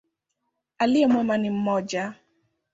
[0.77, 2.13] Aliye mwema ni mmoja.